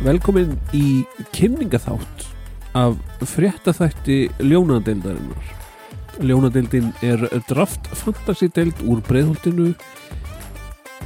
Velkomin 0.00 0.54
í 0.72 1.02
kynningaþátt 1.36 2.22
af 2.72 2.94
fréttaþætti 3.28 4.30
Ljónadeildarinnar. 4.40 5.50
Ljónadeildin 6.24 6.86
er 7.04 7.20
draft 7.50 7.84
fantasy-deild 8.00 8.80
úr 8.88 9.02
breiðholtinu 9.04 9.74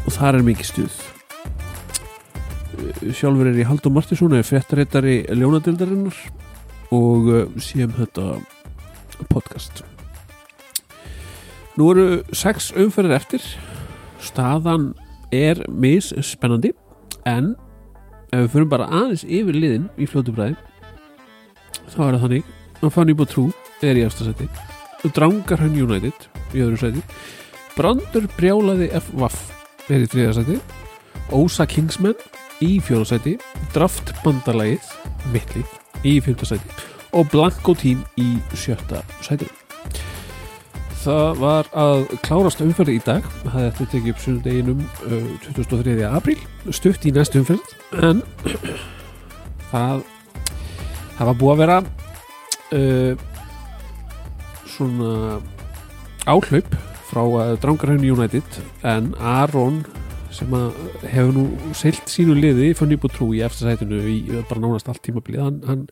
og 0.04 0.14
þar 0.14 0.38
er 0.38 0.46
mikið 0.46 0.68
stuð. 0.68 1.00
Sjálfur 3.10 3.50
er 3.50 3.58
ég 3.58 3.66
Haldur 3.66 3.96
Martinsson, 3.96 4.36
er 4.38 4.46
fréttaréttari 4.46 5.24
Ljónadeildarinnar 5.40 6.22
og 6.94 7.32
eh, 7.34 7.58
séum 7.58 7.98
þetta 7.98 8.38
podcast. 9.26 9.82
Nú 11.74 11.90
eru 11.90 12.06
sex 12.30 12.70
umferðir 12.78 13.18
eftir. 13.18 13.50
Staðan 14.22 14.92
er 15.34 15.66
mis 15.66 16.14
spennandi 16.22 16.76
en 17.26 17.56
ef 18.34 18.44
við 18.44 18.52
fyrir 18.54 18.70
bara 18.72 18.90
aðeins 18.90 19.24
yfir 19.24 19.58
liðin 19.58 19.88
í 19.94 20.08
fljótubræði 20.10 20.56
þá 21.92 21.98
er 22.06 22.16
það 22.16 22.22
þannig 22.24 22.52
að 22.80 22.94
Fanny 22.96 23.16
Bótrú 23.16 23.44
er 23.84 23.98
í 24.00 24.04
eftir 24.06 24.30
seti 24.30 24.48
Drangarhönn 25.14 25.76
United 25.84 26.28
í 26.56 26.64
öðru 26.64 26.80
seti 26.80 27.02
Brandur 27.74 28.28
Brjálaði 28.38 28.90
FVF 29.00 29.90
er 29.92 30.06
í 30.06 30.10
þriða 30.10 30.36
seti 30.40 30.58
Ósa 31.34 31.66
Kingsman 31.70 32.16
í 32.64 32.78
fjóða 32.84 33.10
seti 33.14 33.36
Draft 33.74 34.14
Bandalagið 34.24 34.92
Mittlið 35.34 36.06
í 36.06 36.18
fjóða 36.24 36.54
seti 36.54 36.80
og 37.14 37.28
Blanko 37.30 37.76
Team 37.78 38.02
í 38.20 38.34
sjötta 38.58 39.04
seti 39.22 39.50
Það 41.04 41.36
var 41.36 41.66
að 41.76 42.02
klárast 42.24 42.62
umferði 42.64 42.94
í 42.96 43.00
dag 43.04 43.26
það 43.42 43.66
eftir 43.66 43.88
tekið 43.92 44.12
upp 44.14 44.20
sunnudeginum 44.22 44.78
uh, 45.04 45.26
23. 45.52 45.96
apríl 46.08 46.38
stutt 46.72 47.04
í 47.04 47.12
næstu 47.12 47.42
umferð 47.42 48.00
en 48.08 48.22
það 49.72 50.00
það 51.18 51.28
var 51.28 51.38
búið 51.42 51.52
að 51.52 51.60
vera 51.60 51.76
uh, 52.78 53.26
svona 54.72 55.12
áhlaup 56.24 56.80
frá 57.10 57.22
uh, 57.26 57.52
Drangarhönni 57.60 58.16
United 58.16 58.60
en 58.88 59.12
Aron 59.20 59.82
sem 60.32 60.56
hefur 61.04 61.34
nú 61.36 61.48
seilt 61.76 62.08
sínu 62.08 62.32
liði 62.38 62.72
fann 62.78 62.96
upp 62.96 63.10
og 63.10 63.12
trú 63.18 63.34
í 63.36 63.44
eftirsætinu 63.44 64.00
í 64.08 64.20
bara 64.48 64.62
nánast 64.64 64.88
allt 64.88 65.04
tímabilið 65.04 65.44
hann, 65.50 65.64
hann, 65.68 65.88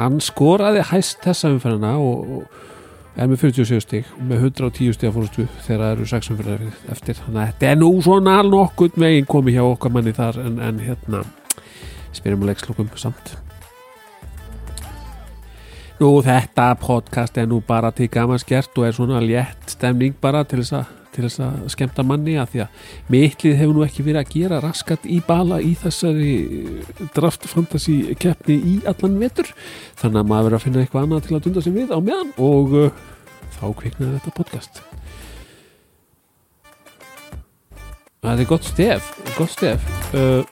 hann 0.00 0.18
skoraði 0.18 0.82
hæst 0.90 1.22
þessa 1.22 1.54
umferðina 1.54 1.94
og, 2.02 2.40
og 2.40 2.74
er 3.16 3.30
með 3.30 3.42
47 3.46 3.80
stík 3.84 4.12
með 4.28 4.44
110 4.50 4.96
stík 4.96 5.10
að 5.10 5.16
fórstu 5.16 5.46
þegar 5.64 5.82
það 5.82 5.92
eru 5.94 6.08
6 6.12 6.30
umferðar 6.34 6.64
eftir. 6.92 7.18
Þannig 7.22 7.40
að 7.40 7.48
þetta 7.50 7.70
er 7.70 7.80
nú 7.80 7.90
svona 8.04 8.36
nokkuð 8.44 9.00
megin 9.00 9.28
komið 9.30 9.58
hjá 9.58 9.64
okkar 9.64 9.94
manni 9.94 10.14
þar 10.16 10.40
en, 10.44 10.60
en 10.60 10.82
hérna 10.84 11.22
spyrjum 12.16 12.44
að 12.44 12.52
leikslokum 12.52 12.92
samt. 13.00 13.36
Nú 15.96 16.10
þetta 16.20 16.68
podcast 16.76 17.38
er 17.40 17.48
nú 17.48 17.62
bara 17.64 17.88
til 17.96 18.10
gaman 18.12 18.40
skert 18.42 18.76
og 18.76 18.84
er 18.84 18.96
svona 18.96 19.22
létt 19.24 19.72
stemning 19.72 20.16
bara 20.20 20.44
til 20.44 20.60
þess 20.60 20.76
að 20.82 21.05
til 21.16 21.24
þess 21.26 21.42
að 21.46 21.66
skemta 21.72 22.04
manni 22.06 22.36
að 22.40 22.52
því 22.52 22.62
að 22.66 22.84
miklið 23.14 23.58
hefur 23.60 23.76
nú 23.76 23.84
ekki 23.86 24.04
verið 24.06 24.20
að 24.22 24.32
gera 24.34 24.60
raskat 24.64 25.06
í 25.08 25.18
bala 25.26 25.60
í 25.64 25.72
þessari 25.80 26.34
draft 27.16 27.48
fantasy 27.50 27.96
keppni 28.20 28.56
í 28.56 28.76
allan 28.88 29.18
vetur. 29.22 29.50
Þannig 30.00 30.22
að 30.22 30.30
maður 30.32 30.48
verið 30.50 30.58
að 30.58 30.66
finna 30.66 30.84
eitthvað 30.84 31.08
annað 31.08 31.26
til 31.26 31.38
að 31.38 31.46
dunda 31.48 31.64
sig 31.64 31.76
við 31.76 31.96
á 31.96 31.98
meðan 31.98 32.34
og 32.36 32.76
uh, 32.76 33.02
þá 33.56 33.66
kviknaði 33.80 34.18
þetta 34.18 34.36
podcast. 34.36 34.82
Það 38.26 38.42
er 38.42 38.50
gott 38.50 38.66
stef 38.66 39.10
gott 39.36 39.52
stef. 39.52 39.90
Uh, 40.16 40.42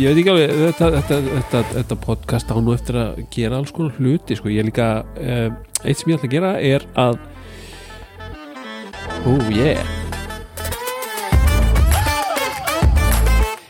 ég 0.00 0.12
veit 0.12 0.20
ekki 0.20 0.32
alveg 0.32 0.52
þetta, 0.60 0.90
þetta, 0.98 1.20
þetta, 1.28 1.62
þetta 1.72 1.98
podcast 2.02 2.52
á 2.52 2.56
nú 2.60 2.74
eftir 2.76 2.98
að 3.00 3.22
gera 3.32 3.60
alls 3.60 3.72
konar 3.74 3.96
hluti 4.00 4.36
sko. 4.38 4.52
ég 4.52 4.62
er 4.62 4.68
líka 4.68 4.90
uh, 5.04 5.48
eitt 5.84 6.00
sem 6.00 6.12
ég 6.12 6.18
ætla 6.18 6.30
að 6.30 6.36
gera 6.36 6.52
er 6.60 6.86
að 7.00 7.18
Oh 9.26 9.42
yeah. 9.50 9.82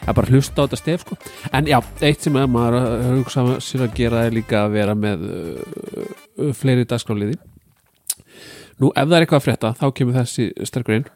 Það 0.05 0.13
er 0.13 0.17
bara 0.21 0.29
að 0.29 0.35
hlusta 0.37 0.61
á 0.61 0.65
þetta 0.67 0.79
stef 0.79 1.03
sko. 1.03 1.17
En 1.57 1.67
já, 1.67 1.81
eitt 2.05 2.23
sem 2.23 2.37
að 2.39 2.51
maður 2.53 2.89
hugsa 3.17 3.45
sér 3.65 3.87
að 3.89 3.97
gera 3.97 4.27
er 4.29 4.37
líka 4.37 4.67
að 4.67 4.77
vera 4.77 4.95
með 4.95 5.25
uh, 5.33 6.53
fleiri 6.55 6.85
dagskráliði 6.87 7.41
Nú 8.77 8.91
ef 8.93 9.07
það 9.09 9.15
er 9.17 9.25
eitthvað 9.25 9.39
að 9.41 9.45
frétta 9.47 9.69
þá 9.81 9.87
kemur 9.97 10.17
þessi 10.19 10.51
sterkur 10.69 10.99
inn. 10.99 11.07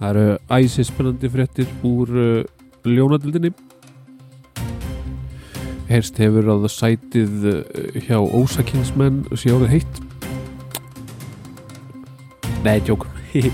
Það 0.00 0.08
eru 0.08 0.24
æsispennandi 0.56 1.28
fréttir 1.36 1.68
úr 1.84 2.16
uh, 2.16 2.63
ljónadildinni 2.84 3.52
Herst 5.88 6.16
hefur 6.20 6.48
að 6.54 6.66
sætið 6.72 7.46
uh, 7.50 7.98
hjá 8.06 8.16
ósakinsmenn 8.16 9.24
árið 9.34 9.68
heitt. 9.68 10.00
Nei, 12.64 12.78
tjók 12.86 13.04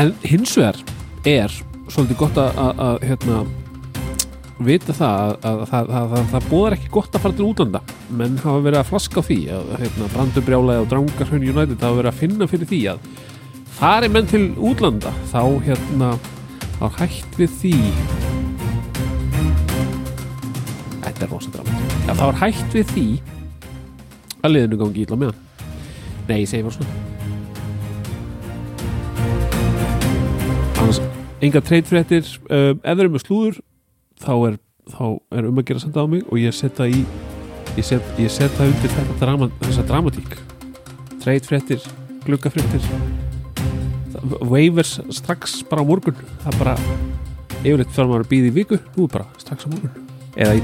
En 0.00 0.12
hins 0.26 0.56
vegar 0.58 0.78
er 1.26 1.54
svolítið 1.90 2.18
gott 2.18 2.38
að 2.40 3.04
hérna 3.06 3.44
vita 4.60 4.94
það 4.94 5.36
að 5.46 5.62
það 5.70 6.48
bóðar 6.50 6.76
ekki 6.76 6.90
gott 6.92 7.14
að 7.14 7.24
fara 7.24 7.38
til 7.38 7.46
útlanda. 7.48 7.82
Menn 8.10 8.38
hafa 8.42 8.64
verið 8.66 8.82
að 8.82 8.90
flaska 8.90 9.24
á 9.24 9.26
því 9.26 9.38
að 9.56 9.70
hérna, 9.80 10.10
brandurbrjálaði 10.14 10.84
og 10.84 10.90
drangarhönn 10.92 11.46
United 11.48 11.86
hafa 11.86 12.00
verið 12.00 12.12
að 12.12 12.20
finna 12.22 12.50
fyrir 12.50 12.70
því 12.70 12.80
að 12.94 13.06
fari 13.80 14.10
menn 14.12 14.28
til 14.30 14.44
útlanda 14.58 15.14
þá 15.32 15.42
hérna 15.64 16.12
þá 16.76 16.86
hægt 17.00 17.40
við 17.40 17.56
því 17.62 17.76
Er 21.40 21.54
drama 21.54 21.78
Já, 22.06 22.12
þá 22.14 22.24
er 22.26 22.40
hægt 22.40 22.74
við 22.76 22.90
því 22.94 23.06
að 24.40 24.52
liðinu 24.54 24.80
gangi 24.80 25.04
ítla 25.04 25.18
með 25.20 25.32
hann 25.32 25.46
Nei, 26.30 26.44
ég 26.44 26.50
segi 26.50 26.62
bara 26.62 26.76
svona. 26.76 26.92
Annars, 30.78 31.00
enga 31.42 31.62
treytfréttir 31.66 32.28
uh, 32.46 32.76
ef 32.76 32.84
þeir 32.84 33.02
eru 33.02 33.14
með 33.16 33.24
slúður 33.24 33.56
þá 34.22 34.32
er, 34.46 34.58
þá 34.92 35.06
er 35.40 35.48
um 35.48 35.58
að 35.58 35.66
gera 35.72 35.82
senda 35.82 36.04
á 36.04 36.06
mig 36.12 36.22
og 36.28 36.38
ég 36.38 36.54
setja 36.54 36.86
í 36.86 37.02
ég 37.74 37.86
set, 37.86 38.12
ég 38.20 38.30
set 38.30 38.54
það 38.58 38.70
undir 38.74 38.94
þetta 38.94 39.16
drama, 39.24 39.50
þessa 39.64 39.86
dramatík. 39.88 40.36
Treytfréttir, 41.24 41.82
gluggafréttir 42.28 42.86
waivers 44.46 44.98
strax 45.16 45.64
bara 45.66 45.82
á 45.82 45.88
morgun. 45.88 46.18
Það 46.44 46.52
er 46.52 46.60
bara 46.60 46.76
yfirleitt 47.60 47.92
fyrir 47.96 48.12
maður 48.12 48.24
að 48.24 48.30
býða 48.32 48.52
í 48.52 48.54
viku 48.60 48.80
nú 48.94 49.08
er 49.08 49.12
bara 49.18 49.42
strax 49.42 49.66
á 49.66 49.72
morgun 49.72 50.09
eða 50.36 50.56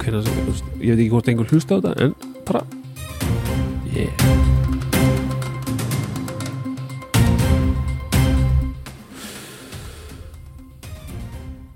hvernig 0.00 0.24
sem 0.26 0.36
ég 0.80 0.94
veit 0.94 1.02
ekki 1.02 1.10
hvort 1.12 1.28
einhver 1.28 1.52
hlusta 1.52 1.76
á 1.76 1.80
þetta 1.80 1.92
en 2.06 2.14
bara 2.48 2.62
yeah. 3.92 4.12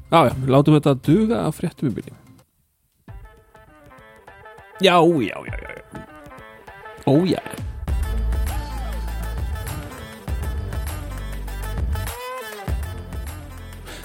Já, 0.06 0.20
já, 0.30 0.34
látum 0.48 0.76
þetta 0.78 0.94
duga 1.02 1.42
að 1.44 1.56
fréttum 1.58 1.90
í 1.90 1.96
byrju 1.98 2.14
Já, 4.84 5.00
já, 5.00 5.36
já, 5.48 5.56
já 5.64 5.76
Ó, 7.06 7.22
já. 7.22 7.38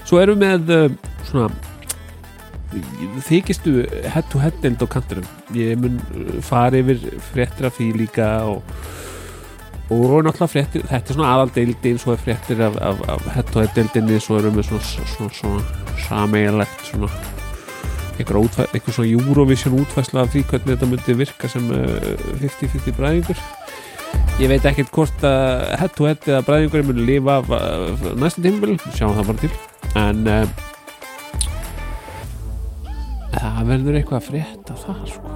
Svo 0.06 0.20
erum 0.22 0.38
við 0.38 0.44
með 0.44 0.70
uh, 0.76 0.94
svona 1.26 1.71
þykistu 3.26 3.82
head 4.12 4.28
to 4.32 4.40
head 4.42 4.56
deild 4.62 4.82
á 4.82 4.86
kantinum? 4.90 5.28
Ég 5.56 5.78
mun 5.80 6.00
fara 6.44 6.80
yfir 6.80 7.02
fréttir 7.32 7.68
af 7.68 7.76
því 7.78 7.90
líka 8.00 8.30
og, 8.48 8.62
og 9.92 10.22
náttúrulega 10.24 10.52
fréttir, 10.54 10.86
þetta 10.88 11.12
er 11.12 11.18
svona 11.18 11.34
aðal 11.34 11.52
deildin 11.56 12.00
svo 12.00 12.16
er 12.16 12.24
fréttir 12.24 12.64
af, 12.64 12.78
af, 12.80 13.04
af 13.16 13.28
head 13.36 13.52
to 13.52 13.62
head 13.62 13.76
deildinni 13.76 14.20
svo 14.22 14.40
erum 14.40 14.58
við 14.58 14.70
svona, 14.70 15.06
svona, 15.16 15.36
svona, 15.40 15.86
sameigilegt 16.08 16.90
svona 16.90 17.12
eitthvað, 18.18 18.66
eitthvað 18.72 18.96
svona 18.96 19.12
Eurovision 19.12 19.78
útfæsla 19.80 20.24
af 20.24 20.32
því 20.32 20.44
hvernig 20.50 20.74
þetta 20.74 20.90
myndi 20.90 21.18
virka 21.18 21.50
sem 21.50 21.68
50-50 21.72 22.90
uh, 22.92 22.96
bræðingur. 22.98 23.46
Ég 24.40 24.50
veit 24.50 24.66
ekkert 24.68 24.92
hvort 24.92 25.24
að 25.26 25.64
head 25.80 25.96
to 25.96 26.08
head 26.08 26.28
eða 26.28 26.42
bræðingur 26.46 26.84
muni 26.88 27.06
lifa 27.08 27.40
af 27.40 27.52
uh, 27.52 28.12
næsta 28.20 28.44
tímbil, 28.44 28.76
sjáum 28.92 29.16
það 29.18 29.32
bara 29.32 29.42
til. 29.44 29.52
En 30.02 30.22
uh, 30.28 30.71
það 33.32 33.66
verður 33.68 33.98
eitthvað 33.98 34.18
að 34.18 34.28
frétta 34.28 34.76
það 34.82 35.02
sko. 35.12 35.34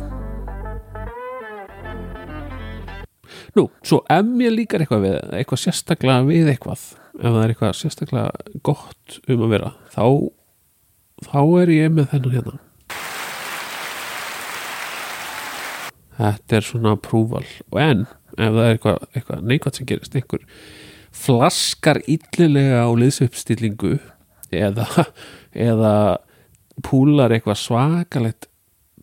Nú, 3.56 3.64
svo 3.86 4.02
ef 4.12 4.26
mér 4.28 4.52
líkar 4.52 4.84
eitthvað 4.84 5.04
við 5.06 5.16
eitthvað 5.38 5.62
sérstaklega 5.62 6.24
við 6.28 6.50
eitthvað 6.52 6.82
ef 7.16 7.22
það 7.24 7.38
er 7.40 7.52
eitthvað 7.52 7.78
sérstaklega 7.78 8.60
gott 8.66 9.18
um 9.32 9.44
að 9.46 9.54
vera 9.54 9.72
þá 9.94 10.04
þá 11.24 11.40
er 11.62 11.72
ég 11.72 11.94
með 11.96 12.10
þennan 12.12 12.34
hérna. 12.36 12.58
Þetta 16.16 16.58
er 16.58 16.64
svona 16.64 16.94
prúval 17.00 17.44
og 17.44 17.80
en 17.80 18.04
ef 18.36 18.52
það 18.52 18.62
er 18.66 18.74
eitthvað, 18.74 19.00
eitthvað 19.14 19.48
neikvægt 19.48 19.80
sem 19.80 19.88
gerist 19.88 20.16
einhver 20.16 20.44
flaskar 21.16 22.02
illilega 22.04 22.84
á 22.84 22.90
liðsupstillingu 22.92 23.96
eða, 24.52 24.86
eða 25.56 25.92
púlar 26.84 27.32
eitthvað 27.32 27.60
svakalegt 27.62 28.48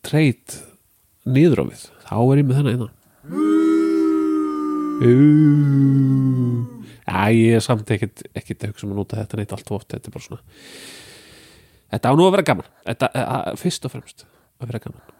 treyt 0.05 0.59
niður 1.25 1.63
á 1.63 1.65
við. 1.71 1.87
Þá 2.03 2.17
er 2.19 2.41
ég 2.41 2.45
með 2.49 2.59
þennan 2.59 2.75
einna 2.75 2.91
Já, 7.03 7.31
ég 7.33 7.57
er 7.57 7.63
samt 7.63 7.89
ekkit, 7.91 8.23
ekkit 8.37 8.63
að 8.63 8.73
hugsa 8.73 8.85
um 8.87 8.93
að 8.93 8.99
nota 9.01 9.17
þetta 9.19 9.39
neitt 9.39 9.55
allt 9.55 9.71
oft. 9.75 9.89
Þetta 9.91 10.09
er 10.09 10.13
bara 10.13 10.27
svona 10.27 10.43
Þetta 11.93 12.09
á 12.09 12.13
nú 12.17 12.25
að 12.25 12.31
vera 12.33 12.45
gaman. 12.47 12.69
Þetta, 12.87 13.09
að, 13.21 13.57
Fyrst 13.61 13.83
og 13.85 13.93
fremst 13.93 14.23
að 14.23 14.71
vera 14.71 14.81
gaman. 14.81 15.11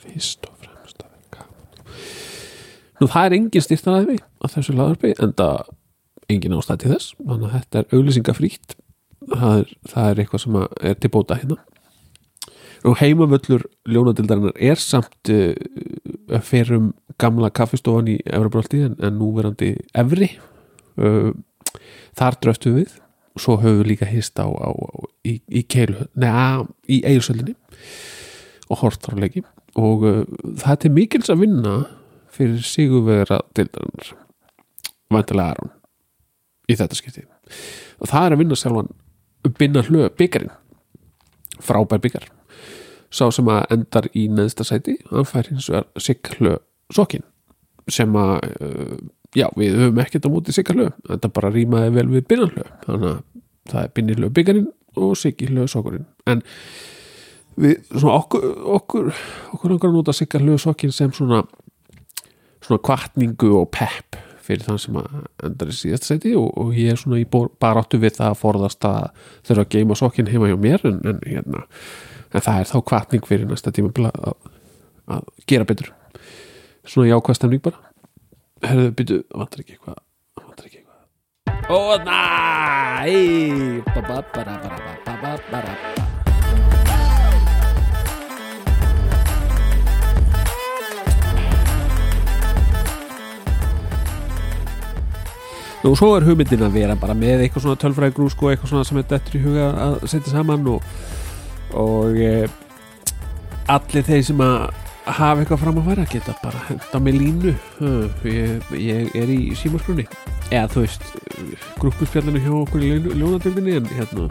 Fyrst 0.00 0.46
og 0.48 0.54
fremst 0.62 1.02
að 1.04 1.10
vera 1.10 1.34
gaman. 1.36 1.98
Nú 3.00 3.10
það 3.10 3.26
er 3.26 3.36
engin 3.36 3.66
styrtaræði 3.66 4.16
að 4.20 4.54
þessu 4.54 4.76
laðarpi 4.78 5.12
en 5.18 5.34
það 5.36 5.74
engin 6.30 6.56
ástæð 6.56 6.80
til 6.84 6.92
þess 6.94 7.18
þannig 7.18 7.48
að 7.48 7.56
þetta 7.58 7.82
er 7.82 7.98
auglýsingafrítt 7.98 8.76
það 9.28 9.58
er, 9.58 9.74
það 9.92 10.08
er 10.10 10.22
eitthvað 10.22 10.44
sem 10.44 10.58
er 10.62 10.96
til 11.00 11.12
bóta 11.12 11.38
hérna. 11.40 11.58
Og 12.88 12.96
heimavöllur 12.96 13.66
ljónadildarinnar 13.92 14.56
er 14.56 14.80
samt 14.80 15.32
uh, 15.32 15.52
ferum 16.46 16.94
gamla 17.20 17.50
kaffistofan 17.52 18.08
í 18.08 18.16
Efrabröldi 18.24 18.86
en, 18.86 18.96
en 19.04 19.18
núverandi 19.20 19.74
Efri. 19.92 20.30
Uh, 20.96 21.34
þar 22.16 22.40
dröftu 22.40 22.72
við. 22.78 22.96
Og 23.36 23.44
svo 23.44 23.58
höfum 23.60 23.82
við 23.82 23.92
líka 23.92 24.08
hist 24.08 24.40
á, 24.40 24.48
á, 24.48 24.70
á 24.72 24.90
í, 25.28 25.36
í 25.46 25.62
í 25.62 26.96
eigirsöldinni 27.06 27.54
og 28.70 28.80
hort 28.82 29.02
þar 29.04 29.18
á 29.18 29.22
leiki 29.22 29.42
og 29.78 30.02
uh, 30.06 30.22
það 30.58 30.72
er 30.72 30.80
til 30.82 30.92
mikils 30.94 31.30
að 31.30 31.44
vinna 31.44 31.74
fyrir 32.34 32.64
sigurvera 32.66 33.40
dildarinnar 33.54 34.10
vantilega 35.10 35.54
Aron 35.54 35.72
í 36.70 36.76
þetta 36.78 36.98
skipti. 36.98 37.24
Og 37.98 38.10
það 38.10 38.26
er 38.26 38.34
að 38.34 38.42
vinna 38.42 38.58
sjálfan 38.58 38.90
binna 39.48 39.84
hlöð 39.86 40.10
byggarinn 40.18 40.52
frábær 41.60 42.02
byggar 42.02 42.28
sá 43.10 43.26
sem 43.34 43.48
að 43.50 43.64
endar 43.74 44.10
í 44.16 44.26
neðsta 44.30 44.66
sæti 44.66 44.98
hann 45.10 45.28
fær 45.28 45.48
hins 45.50 45.70
vegar 45.70 45.88
siglu 45.98 46.58
sokkin 46.94 47.24
sem 47.90 48.14
að 48.16 48.36
uh, 48.60 48.98
já, 49.34 49.48
við 49.58 49.78
höfum 49.80 50.02
ekkert 50.04 50.28
á 50.28 50.30
móti 50.30 50.54
siglu 50.54 50.90
þetta 51.08 51.32
bara 51.34 51.50
rýmaði 51.54 51.96
vel 51.96 52.06
við 52.12 52.28
binnanlög 52.30 52.70
þannig 52.86 53.10
að 53.14 53.20
það 53.70 53.82
er 53.82 53.92
binnilög 53.96 54.34
byggarinn 54.36 54.70
og 54.98 55.16
sigilög 55.18 55.68
sokkurinn. 55.70 56.06
En 56.26 56.42
við, 57.60 57.78
svona 57.92 58.16
okkur 58.20 58.46
okkur, 58.78 59.10
okkur 59.54 59.74
langar 59.74 59.90
að 59.90 59.98
nota 59.98 60.16
sigilög 60.16 60.60
sokkin 60.62 60.94
sem 60.94 61.12
svona 61.14 61.44
svona 62.60 62.82
kvartningu 62.84 63.54
og 63.56 63.70
pepp 63.74 64.18
fyrir 64.50 64.66
þann 64.66 64.80
sem 64.82 64.94
endar 65.46 65.68
í 65.70 65.72
síðast 65.78 66.04
sæti 66.08 66.30
og, 66.38 66.48
og 66.58 66.68
ég 66.74 66.86
er 66.92 66.98
svona 67.00 67.18
í 67.22 67.26
baráttu 67.30 67.96
við 68.02 68.12
það 68.18 68.30
að 68.32 68.40
forðast 68.42 68.82
að 68.88 69.02
þurfa 69.46 69.62
að 69.66 69.72
geima 69.76 69.94
sokkin 69.98 70.30
heima 70.30 70.50
hjá 70.50 70.58
mér 70.60 70.80
en, 70.90 70.98
en 71.06 71.18
hérna 71.26 71.60
en 72.30 72.40
það 72.44 72.58
er 72.58 72.66
þá 72.70 72.78
kvartning 72.90 73.24
fyrir 73.26 73.46
næsta 73.50 73.70
tíma 73.74 73.90
að, 74.10 74.34
að 75.10 75.22
gera 75.50 75.68
betur. 75.68 75.88
Svona 76.86 77.10
jákvæð 77.10 77.36
stemning 77.38 77.62
bara. 77.64 77.78
Herðu 78.66 78.90
byrju, 78.98 79.18
vantar 79.34 79.60
ekki 79.62 79.72
eitthvað 79.76 79.98
vantar 80.40 80.64
ekki 80.68 80.78
eitthvað. 80.82 81.02
Ó 81.70 81.72
næ! 82.04 82.20
Ba-ba-ba-ba-ba-ba-ba-ba 83.94 85.99
Nú 95.80 95.94
svo 95.96 96.10
er 96.18 96.26
hugmyndin 96.28 96.60
að 96.66 96.74
vera 96.76 96.94
bara 97.00 97.14
með 97.16 97.46
eitthvað 97.46 97.64
svona 97.64 97.80
tölfræðgrúsk 97.80 98.42
og 98.44 98.50
eitthvað 98.52 98.72
svona 98.74 98.88
sem 98.88 98.98
er 99.00 99.06
dettur 99.08 99.38
í 99.38 99.40
huga 99.46 99.68
að 99.80 99.94
setja 100.12 100.34
saman 100.34 100.66
og, 100.68 100.84
og 101.80 102.20
e, 102.20 102.34
allir 103.72 104.04
þeir 104.04 104.26
sem 104.28 104.42
að 104.44 104.66
hafa 105.06 105.40
eitthvað 105.40 105.62
fram 105.62 105.80
að 105.80 105.88
fara 105.88 106.06
geta 106.12 106.36
bara 106.42 106.60
henda 106.68 107.00
með 107.00 107.18
línu. 107.22 107.54
Ég, 108.28 108.68
ég 108.76 109.16
er 109.16 109.32
í 109.32 109.38
símaskrunni. 109.56 110.04
Eða 110.50 110.68
þú 110.74 110.84
veist 110.84 111.08
grúpusfjallinu 111.80 112.44
hjá 112.44 112.52
okkur 112.60 112.84
í 112.84 112.94
ljónadöldinni 113.08 113.80
en 113.80 113.90
hérna 113.96 114.28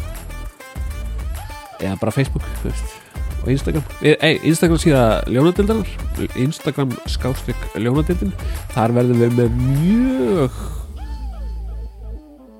eða 1.79 1.97
bara 1.97 2.13
Facebook 2.13 2.45
veist, 2.61 2.97
og 3.41 3.49
Instagram. 3.55 3.93
E, 4.05 4.35
Instagram 4.51 4.83
síða 4.85 5.05
ljónadöldanar 5.31 6.29
Instagram 6.37 6.93
skástrík 7.09 7.71
ljónadöldin 7.73 8.35
þar 8.75 8.99
verðum 8.99 9.23
við 9.25 9.39
með 9.39 9.63
mjög 9.63 10.67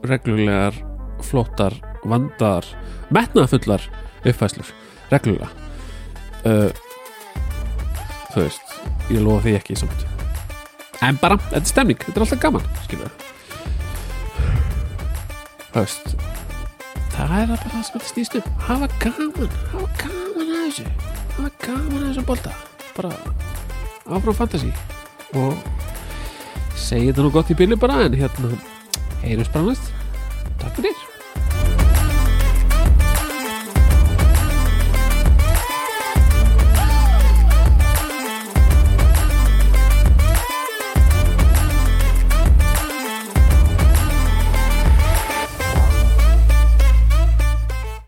reglulegar 0.07 0.77
flottar, 1.25 1.75
vandar 2.07 2.67
metnaðfullar 3.13 3.83
uppfæslur 4.23 4.69
reglulega. 5.09 5.49
Uh, 6.47 6.69
þú 8.33 8.45
veist 8.45 8.77
ég 9.11 9.23
lofa 9.25 9.43
því 9.47 9.55
ekki 9.59 9.79
samt 9.79 10.05
en 11.03 11.17
bara, 11.19 11.39
þetta 11.49 11.63
er 11.63 11.71
stemning, 11.71 11.99
þetta 12.05 12.19
er 12.19 12.25
alltaf 12.25 12.43
gaman 12.43 12.69
skilur 12.85 13.11
þú 15.69 15.81
veist 15.81 16.13
það 17.19 17.35
er 17.41 17.51
bara 17.51 17.73
það 17.73 17.83
sem 17.83 17.95
þetta 17.97 18.09
stýst 18.13 18.37
upp 18.39 18.49
hafa 18.69 18.89
gaman, 19.03 19.53
hafa 19.73 19.89
gaman 19.99 20.53
að 20.55 20.65
þessu. 20.69 20.85
Hafa 21.35 21.51
gaman 21.65 21.99
að 21.99 22.07
þessu 22.09 22.25
bolta. 22.27 22.53
Bara 22.95 23.11
áfram 24.09 24.37
fantasi 24.37 24.71
og 25.37 25.57
segja 26.79 27.11
þetta 27.11 27.25
nú 27.25 27.31
gott 27.33 27.51
í 27.51 27.57
byrju 27.59 27.77
bara 27.79 28.03
en 28.07 28.17
hérna 28.17 28.53
euros 29.23 29.47
para 29.47 29.61
nós. 29.61 29.79
Está 30.57 30.69
por 30.69 30.85
isso. 30.85 31.08